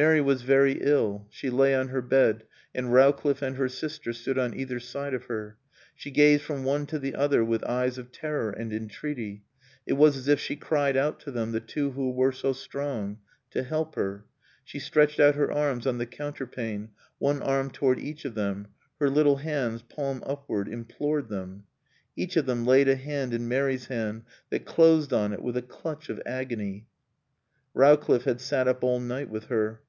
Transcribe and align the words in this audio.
Mary 0.00 0.20
was 0.20 0.42
very 0.42 0.74
ill. 0.80 1.26
She 1.28 1.50
lay 1.50 1.74
on 1.74 1.88
her 1.88 2.00
bed, 2.02 2.44
and 2.72 2.92
Rowcliffe 2.94 3.42
and 3.42 3.56
her 3.56 3.68
sister 3.68 4.12
stood 4.12 4.38
on 4.38 4.54
either 4.54 4.78
side 4.78 5.12
of 5.12 5.24
her. 5.24 5.58
She 5.96 6.12
gazed 6.12 6.44
from 6.44 6.62
one 6.62 6.86
to 6.86 7.00
the 7.00 7.16
other 7.16 7.44
with 7.44 7.64
eyes 7.64 7.98
of 7.98 8.12
terror 8.12 8.50
and 8.50 8.72
entreaty. 8.72 9.42
It 9.86 9.94
was 9.94 10.16
as 10.16 10.28
if 10.28 10.38
she 10.38 10.54
cried 10.54 10.96
out 10.96 11.18
to 11.20 11.32
them 11.32 11.50
the 11.50 11.58
two 11.58 11.90
who 11.90 12.12
were 12.12 12.30
so 12.30 12.52
strong 12.52 13.18
to 13.50 13.64
help 13.64 13.96
her. 13.96 14.24
She 14.62 14.78
stretched 14.78 15.18
out 15.18 15.34
her 15.34 15.50
arms 15.50 15.84
on 15.84 15.98
the 15.98 16.06
counterpane, 16.06 16.90
one 17.18 17.42
arm 17.42 17.68
toward 17.68 17.98
each 17.98 18.24
of 18.24 18.36
them; 18.36 18.68
her 19.00 19.10
little 19.10 19.38
hands, 19.38 19.82
palm 19.82 20.22
upward, 20.24 20.68
implored 20.68 21.28
them. 21.28 21.64
Each 22.14 22.36
of 22.36 22.46
them 22.46 22.64
laid 22.64 22.88
a 22.88 22.94
hand 22.94 23.34
in 23.34 23.48
Mary's 23.48 23.86
hand 23.86 24.22
that 24.50 24.64
closed 24.64 25.12
on 25.12 25.32
it 25.32 25.42
with 25.42 25.56
a 25.56 25.62
clutch 25.62 26.08
of 26.08 26.22
agony. 26.24 26.86
Rowcliffe 27.74 28.24
had 28.24 28.40
sat 28.40 28.66
up 28.66 28.82
all 28.84 29.00
night 29.00 29.28
with 29.28 29.44
her. 29.46 29.80